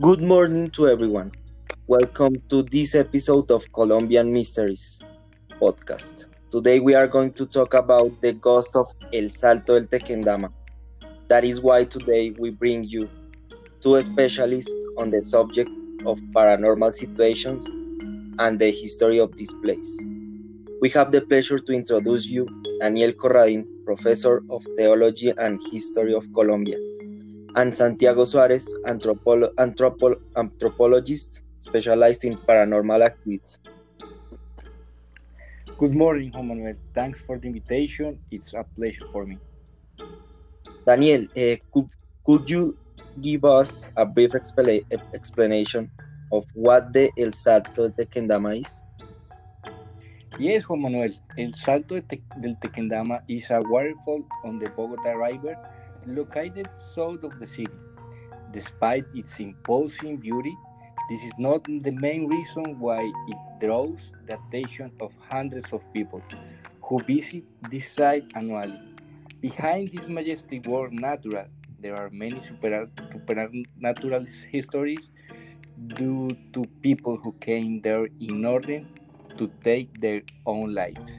Good 0.00 0.22
morning 0.22 0.68
to 0.70 0.88
everyone. 0.88 1.30
Welcome 1.86 2.36
to 2.48 2.62
this 2.62 2.94
episode 2.94 3.50
of 3.50 3.70
Colombian 3.70 4.32
Mysteries 4.32 5.02
podcast. 5.60 6.28
Today 6.50 6.80
we 6.80 6.94
are 6.94 7.06
going 7.06 7.34
to 7.34 7.44
talk 7.44 7.74
about 7.74 8.18
the 8.22 8.32
ghost 8.32 8.76
of 8.76 8.86
El 9.12 9.28
Salto 9.28 9.78
del 9.78 9.88
Tequendama. 9.88 10.50
That 11.28 11.44
is 11.44 11.60
why 11.60 11.84
today 11.84 12.32
we 12.38 12.48
bring 12.48 12.84
you 12.84 13.10
two 13.82 14.00
specialists 14.02 14.86
on 14.96 15.10
the 15.10 15.22
subject 15.22 15.68
of 16.06 16.18
paranormal 16.34 16.94
situations 16.94 17.66
and 18.38 18.58
the 18.58 18.70
history 18.70 19.18
of 19.18 19.34
this 19.36 19.52
place. 19.62 20.02
We 20.80 20.88
have 20.90 21.12
the 21.12 21.20
pleasure 21.20 21.58
to 21.58 21.72
introduce 21.74 22.26
you 22.26 22.48
Daniel 22.80 23.12
Corradin, 23.12 23.66
professor 23.84 24.42
of 24.48 24.64
theology 24.78 25.34
and 25.36 25.60
history 25.70 26.14
of 26.14 26.32
Colombia, 26.32 26.78
and 27.56 27.74
Santiago 27.74 28.24
Suarez, 28.24 28.66
anthropolo 28.86 29.52
anthropo 29.56 30.14
anthropologist 30.36 31.42
specialized 31.58 32.24
in 32.24 32.36
paranormal 32.36 33.04
activities. 33.04 33.58
Good 35.78 35.94
morning, 35.94 36.30
Juan 36.32 36.48
Manuel. 36.48 36.74
Thanks 36.94 37.20
for 37.22 37.38
the 37.38 37.48
invitation. 37.48 38.18
It's 38.30 38.52
a 38.54 38.64
pleasure 38.76 39.06
for 39.12 39.24
me. 39.26 39.38
Daniel, 40.86 41.24
uh, 41.36 41.56
could, 41.72 41.88
could 42.24 42.50
you 42.50 42.76
give 43.20 43.44
us 43.44 43.88
a 43.96 44.04
brief 44.04 44.32
expla 44.32 44.84
explanation 45.14 45.90
of 46.32 46.44
what 46.54 46.92
the 46.92 47.10
El 47.16 47.32
Salto 47.32 47.88
del 47.88 47.92
Tequendama 47.92 48.60
is? 48.60 48.82
Yes, 50.38 50.64
Juan 50.68 50.82
Manuel. 50.82 51.14
El 51.36 51.52
Salto 51.54 52.00
del 52.00 52.56
Tequendama 52.56 53.22
is 53.28 53.50
a 53.50 53.60
waterfall 53.60 54.22
on 54.44 54.58
the 54.58 54.68
Bogota 54.70 55.12
River 55.12 55.56
located 56.06 56.68
south 56.76 57.24
of 57.24 57.38
the 57.38 57.46
city. 57.46 57.72
Despite 58.52 59.04
its 59.14 59.38
imposing 59.40 60.16
beauty, 60.18 60.56
this 61.08 61.22
is 61.24 61.32
not 61.38 61.64
the 61.64 61.90
main 61.90 62.28
reason 62.28 62.78
why 62.78 63.02
it 63.02 63.38
draws 63.60 64.12
the 64.26 64.38
attention 64.38 64.92
of 65.00 65.14
hundreds 65.28 65.72
of 65.72 65.82
people 65.92 66.22
who 66.82 67.00
visit 67.00 67.44
this 67.70 67.90
site 67.90 68.24
annually. 68.34 68.78
Behind 69.40 69.90
this 69.92 70.08
majestic 70.08 70.66
world 70.66 70.92
natural, 70.92 71.46
there 71.80 71.96
are 71.96 72.10
many 72.10 72.40
supernatural 72.42 74.24
histories 74.50 75.08
due 75.86 76.28
to 76.52 76.64
people 76.82 77.16
who 77.16 77.32
came 77.40 77.80
there 77.80 78.06
in 78.20 78.44
order 78.44 78.84
to 79.38 79.50
take 79.64 80.00
their 80.00 80.22
own 80.46 80.74
lives. 80.74 81.18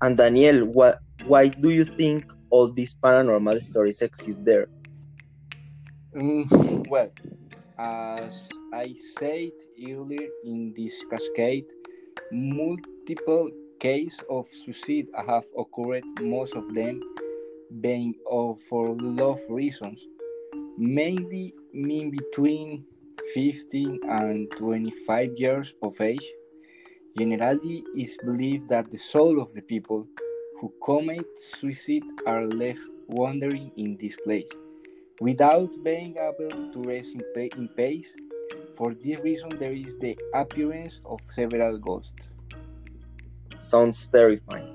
And 0.00 0.16
Daniel, 0.16 0.66
what, 0.66 1.00
why 1.26 1.48
do 1.48 1.70
you 1.70 1.84
think 1.84 2.32
all 2.54 2.68
these 2.70 2.94
paranormal 2.94 3.60
stories 3.60 4.00
exist 4.00 4.44
there? 4.44 4.68
Mm, 6.14 6.86
well, 6.88 7.10
as 7.76 8.48
I 8.72 8.94
said 9.18 9.50
earlier 9.90 10.28
in 10.44 10.72
this 10.76 10.94
cascade, 11.10 11.66
multiple 12.30 13.50
cases 13.80 14.20
of 14.30 14.46
suicide 14.46 15.08
have 15.26 15.46
occurred, 15.58 16.04
most 16.20 16.54
of 16.54 16.72
them 16.72 17.00
being 17.80 18.14
of 18.30 18.60
for 18.68 18.94
love 19.00 19.40
reasons, 19.48 20.06
mainly 20.78 21.52
mean 21.72 22.12
between 22.12 22.84
15 23.34 23.98
and 24.08 24.48
25 24.52 25.30
years 25.36 25.74
of 25.82 26.00
age. 26.00 26.26
Generally, 27.18 27.82
it's 27.96 28.16
believed 28.18 28.68
that 28.68 28.92
the 28.92 28.98
soul 29.12 29.40
of 29.42 29.52
the 29.54 29.62
people 29.62 30.06
who 30.54 30.74
commit 30.82 31.26
suicide 31.38 32.06
are 32.26 32.46
left 32.46 32.80
wandering 33.08 33.72
in 33.76 33.96
this 33.98 34.16
place 34.18 34.50
without 35.20 35.70
being 35.82 36.16
able 36.18 36.58
to 36.72 36.82
rest 36.82 37.14
in, 37.14 37.68
peace. 37.76 38.12
For 38.74 38.94
this 38.94 39.20
reason, 39.20 39.58
there 39.58 39.72
is 39.72 39.96
the 39.98 40.18
appearance 40.34 41.00
of 41.06 41.20
several 41.22 41.78
ghosts. 41.78 42.28
Sounds 43.58 44.08
terrifying. 44.08 44.70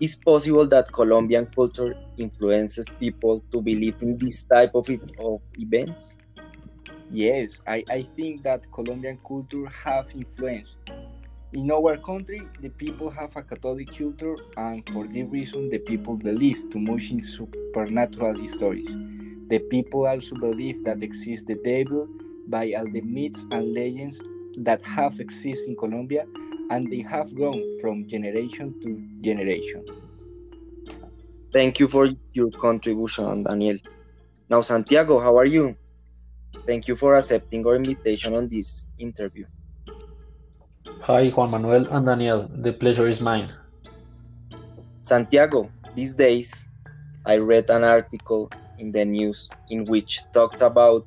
Is 0.00 0.16
possible 0.16 0.66
that 0.68 0.92
Colombian 0.92 1.46
culture 1.46 1.96
influences 2.16 2.90
people 2.98 3.44
to 3.52 3.62
believe 3.62 3.96
in 4.00 4.18
this 4.18 4.44
type 4.44 4.72
of, 4.74 4.88
of 5.18 5.42
events? 5.56 6.18
Yes, 7.10 7.60
I, 7.66 7.84
I 7.90 8.02
think 8.02 8.42
that 8.44 8.70
Colombian 8.72 9.18
culture 9.26 9.66
have 9.84 10.06
influence. 10.14 10.76
In 11.52 11.68
our 11.72 11.96
country, 11.96 12.42
the 12.60 12.68
people 12.68 13.10
have 13.10 13.34
a 13.34 13.42
Catholic 13.42 13.90
culture, 13.96 14.36
and 14.56 14.88
for 14.90 15.08
this 15.08 15.28
reason, 15.30 15.68
the 15.68 15.78
people 15.78 16.16
believe 16.16 16.70
too 16.70 16.78
much 16.78 17.10
in 17.10 17.20
supernatural 17.20 18.46
stories. 18.46 18.88
The 19.48 19.58
people 19.58 20.06
also 20.06 20.36
believe 20.36 20.84
that 20.84 21.02
exists 21.02 21.44
the 21.44 21.56
devil 21.56 22.06
by 22.46 22.72
all 22.74 22.86
the 22.86 23.00
myths 23.00 23.44
and 23.50 23.74
legends 23.74 24.20
that 24.58 24.80
have 24.84 25.18
existed 25.18 25.70
in 25.70 25.76
Colombia 25.76 26.24
and 26.70 26.88
they 26.88 27.00
have 27.00 27.34
grown 27.34 27.60
from 27.80 28.06
generation 28.06 28.80
to 28.82 29.02
generation. 29.20 29.84
Thank 31.52 31.80
you 31.80 31.88
for 31.88 32.08
your 32.32 32.52
contribution, 32.52 33.42
Daniel. 33.42 33.78
Now, 34.48 34.60
Santiago, 34.60 35.18
how 35.18 35.36
are 35.36 35.46
you? 35.46 35.74
Thank 36.64 36.86
you 36.86 36.94
for 36.94 37.16
accepting 37.16 37.66
our 37.66 37.74
invitation 37.74 38.36
on 38.36 38.46
this 38.46 38.86
interview. 38.98 39.46
Hi, 40.86 41.28
Juan 41.28 41.50
Manuel 41.50 41.86
and 41.92 42.06
Daniel. 42.06 42.48
The 42.48 42.72
pleasure 42.72 43.06
is 43.06 43.20
mine. 43.20 43.52
Santiago, 45.00 45.68
these 45.94 46.14
days 46.14 46.70
I 47.26 47.36
read 47.36 47.68
an 47.68 47.84
article 47.84 48.50
in 48.78 48.90
the 48.90 49.04
news 49.04 49.52
in 49.68 49.84
which 49.84 50.22
talked 50.32 50.62
about 50.62 51.04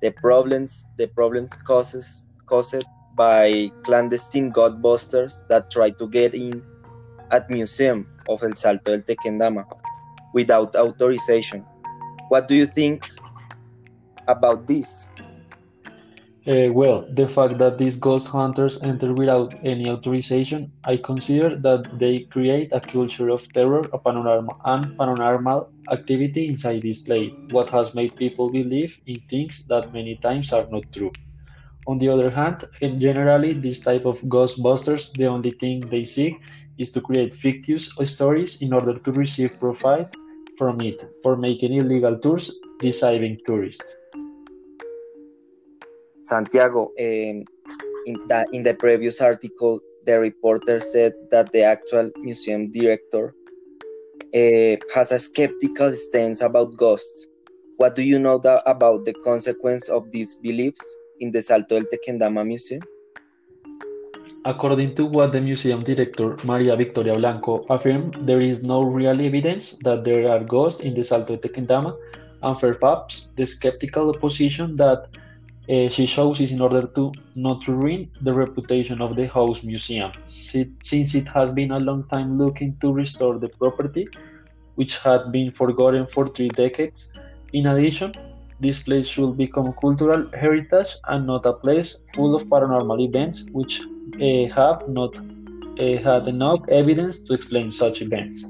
the 0.00 0.10
problems 0.12 0.88
the 0.96 1.08
problems 1.08 1.52
causes 1.60 2.26
caused 2.46 2.86
by 3.16 3.70
clandestine 3.82 4.50
ghostbusters 4.50 5.46
that 5.48 5.70
try 5.70 5.90
to 5.90 6.08
get 6.08 6.32
in 6.32 6.62
at 7.32 7.50
museum 7.50 8.08
of 8.30 8.42
El 8.42 8.56
Salto 8.56 8.96
del 8.96 9.02
Tequendama 9.02 9.66
without 10.32 10.74
authorization. 10.74 11.66
What 12.30 12.48
do 12.48 12.54
you 12.54 12.64
think 12.64 13.10
about 14.26 14.66
this? 14.66 15.12
Uh, 16.46 16.68
well, 16.72 17.06
the 17.12 17.28
fact 17.28 17.58
that 17.58 17.76
these 17.78 17.96
ghost 17.96 18.28
hunters 18.28 18.80
enter 18.82 19.12
without 19.14 19.54
any 19.62 19.88
authorization, 19.90 20.72
I 20.84 20.96
consider 20.98 21.56
that 21.56 21.98
they 21.98 22.20
create 22.20 22.72
a 22.72 22.80
culture 22.80 23.28
of 23.30 23.50
terror 23.52 23.88
paranormal, 24.04 24.56
and 24.64 24.96
paranormal 24.98 25.68
activity 25.90 26.48
inside 26.48 26.82
this 26.82 27.00
place, 27.00 27.32
what 27.48 27.68
has 27.70 27.94
made 27.94 28.16
people 28.16 28.50
believe 28.50 28.98
in 29.06 29.22
things 29.28 29.64
that 29.68 29.92
many 29.92 30.16
times 30.16 30.52
are 30.52 30.66
not 30.70 30.84
true. 30.92 31.16
On 31.86 31.98
the 31.98 32.08
other 32.08 32.30
hand, 32.30 32.64
generally, 32.98 33.54
this 33.54 33.82
type 33.82 34.06
of 34.06 34.20
ghostbusters, 34.22 35.12
the 35.16 35.26
only 35.26 35.52
thing 35.52 35.88
they 35.88 36.04
seek 36.06 36.42
is 36.78 36.90
to 36.92 37.00
create 37.02 37.34
fictitious 37.34 37.92
stories 38.14 38.58
in 38.62 38.72
order 38.74 38.98
to 38.98 39.12
receive 39.12 39.58
profit 39.60 40.08
from 40.56 40.80
it 40.82 41.04
for 41.22 41.36
making 41.36 41.74
illegal 41.74 42.18
tours 42.18 42.50
deceiving 42.80 43.38
tourists. 43.46 43.99
Santiago, 46.30 46.92
um, 46.98 47.42
in, 48.06 48.14
that, 48.28 48.46
in 48.52 48.62
the 48.62 48.74
previous 48.74 49.20
article, 49.20 49.80
the 50.06 50.18
reporter 50.18 50.78
said 50.78 51.12
that 51.30 51.50
the 51.50 51.62
actual 51.62 52.10
museum 52.22 52.70
director 52.70 53.34
uh, 54.32 54.74
has 54.94 55.10
a 55.10 55.18
skeptical 55.18 55.92
stance 55.92 56.40
about 56.40 56.76
ghosts. 56.76 57.26
What 57.78 57.96
do 57.96 58.02
you 58.02 58.18
know 58.18 58.38
that, 58.46 58.62
about 58.66 59.04
the 59.06 59.14
consequence 59.24 59.88
of 59.88 60.10
these 60.12 60.36
beliefs 60.36 60.84
in 61.18 61.32
the 61.32 61.42
Salto 61.42 61.80
del 61.80 61.88
Tequendama 61.90 62.46
Museum? 62.46 62.82
According 64.44 64.94
to 64.94 65.04
what 65.04 65.32
the 65.32 65.40
museum 65.40 65.82
director 65.82 66.36
Maria 66.44 66.76
Victoria 66.76 67.14
Blanco 67.14 67.66
affirmed, 67.68 68.16
there 68.22 68.40
is 68.40 68.62
no 68.62 68.82
real 68.82 69.20
evidence 69.20 69.76
that 69.84 70.04
there 70.04 70.30
are 70.30 70.44
ghosts 70.44 70.80
in 70.80 70.94
the 70.94 71.02
Salto 71.02 71.36
del 71.36 71.42
Tequendama, 71.42 71.92
and 72.42 72.56
perhaps 72.56 73.28
the 73.36 73.44
skeptical 73.44 74.14
position 74.14 74.76
that 74.76 75.08
uh, 75.70 75.88
she 75.88 76.04
shows 76.04 76.40
is 76.40 76.50
in 76.50 76.60
order 76.60 76.86
to 76.96 77.12
not 77.36 77.66
ruin 77.68 78.10
the 78.22 78.32
reputation 78.32 79.00
of 79.00 79.14
the 79.14 79.26
house 79.28 79.62
museum, 79.62 80.10
since 80.26 81.14
it 81.14 81.28
has 81.28 81.52
been 81.52 81.70
a 81.70 81.78
long 81.78 82.02
time 82.08 82.38
looking 82.38 82.76
to 82.80 82.92
restore 82.92 83.38
the 83.38 83.48
property, 83.48 84.08
which 84.74 84.98
had 84.98 85.30
been 85.30 85.50
forgotten 85.50 86.06
for 86.06 86.26
three 86.26 86.48
decades. 86.48 87.12
In 87.52 87.66
addition, 87.66 88.12
this 88.58 88.80
place 88.80 89.06
should 89.06 89.36
become 89.36 89.72
cultural 89.80 90.28
heritage 90.34 90.96
and 91.08 91.26
not 91.26 91.46
a 91.46 91.52
place 91.52 91.96
full 92.14 92.34
of 92.34 92.44
paranormal 92.44 93.00
events 93.06 93.46
which 93.52 93.80
uh, 93.80 94.52
have 94.54 94.88
not 94.88 95.16
uh, 95.16 95.96
had 96.02 96.26
enough 96.26 96.60
evidence 96.68 97.20
to 97.24 97.32
explain 97.32 97.70
such 97.70 98.02
events. 98.02 98.44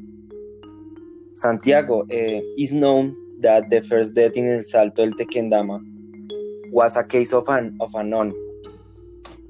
Santiago 1.34 2.06
is 2.11 2.73
known 2.73 3.14
that 3.40 3.70
the 3.70 3.82
first 3.82 4.14
death 4.14 4.32
in 4.32 4.49
El 4.49 4.64
Salto 4.64 5.05
del 5.05 5.12
Tequendama 5.12 5.81
was 6.70 6.96
a 6.96 7.05
case 7.05 7.32
of 7.32 7.49
an 7.49 7.76
of 7.81 7.94
a 7.94 8.05
nun 8.05 8.32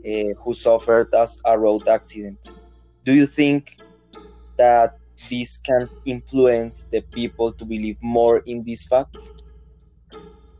uh, 0.07 0.33
who 0.43 0.55
suffered 0.55 1.13
as 1.15 1.41
a 1.47 1.59
road 1.59 1.87
accident. 1.89 2.53
Do 3.05 3.15
you 3.15 3.27
think 3.27 3.77
that 4.57 4.99
this 5.29 5.59
can 5.59 5.89
influence 6.05 6.85
the 6.85 7.03
people 7.03 7.53
to 7.53 7.65
believe 7.65 7.99
more 8.03 8.39
in 8.47 8.63
these 8.65 8.85
facts? 8.85 9.33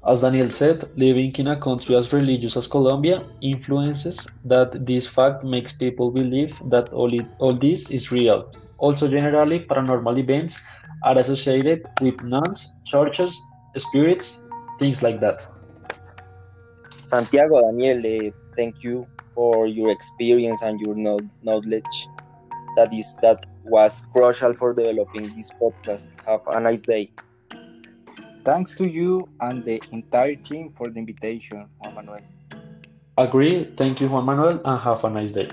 As 0.07 0.23
Daniel 0.23 0.49
said, 0.49 0.89
living 0.97 1.35
in 1.37 1.49
a 1.49 1.61
country 1.61 1.95
as 1.95 2.11
religious 2.13 2.57
as 2.57 2.67
Colombia 2.67 3.27
influences 3.43 4.27
that 4.45 4.87
this 4.87 5.07
fact 5.07 5.45
makes 5.45 5.75
people 5.75 6.11
believe 6.11 6.55
that 6.71 6.89
all, 6.91 7.13
it, 7.13 7.27
all 7.39 7.55
this 7.55 7.91
is 7.91 8.11
real. 8.11 8.51
Also, 8.79 9.09
generally, 9.09 9.61
paranormal 9.61 10.19
events 10.19 10.59
are 11.05 11.19
associated 11.19 11.85
with 12.01 12.23
nuns, 12.23 12.75
churches, 12.87 13.39
spirits, 13.77 14.41
things 14.79 15.03
like 15.03 15.21
that. 15.21 15.47
Santiago, 17.11 17.61
Daniel, 17.61 17.99
uh, 18.07 18.31
thank 18.55 18.85
you 18.85 19.05
for 19.35 19.67
your 19.67 19.91
experience 19.91 20.63
and 20.63 20.79
your 20.79 20.95
knowledge. 21.43 21.97
That 22.77 22.95
is 22.95 23.17
that 23.21 23.45
was 23.65 24.07
crucial 24.13 24.55
for 24.55 24.73
developing 24.75 25.35
this 25.35 25.51
podcast. 25.61 26.23
Have 26.25 26.43
a 26.47 26.61
nice 26.61 26.85
day. 26.85 27.11
Thanks 28.45 28.77
to 28.77 28.89
you 28.89 29.29
and 29.41 29.65
the 29.65 29.83
entire 29.91 30.37
team 30.37 30.71
for 30.71 30.89
the 30.89 31.01
invitation, 31.01 31.67
Juan 31.81 31.95
Manuel. 31.97 32.23
Agree. 33.19 33.65
Thank 33.77 34.01
you, 34.01 34.09
Juan 34.09 34.25
Manuel, 34.25 34.63
and 34.65 34.81
have 34.81 35.03
a 35.03 35.11
nice 35.11 35.33
day. 35.33 35.51